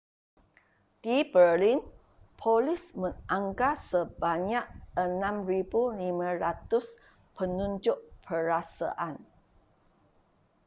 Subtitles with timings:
[1.03, 1.77] di berlin
[2.39, 4.65] polis menganggar sebanyak
[4.97, 9.15] 6,500 penunjuk perasaan